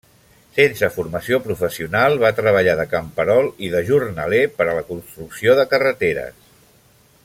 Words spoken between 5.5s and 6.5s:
de carreteres.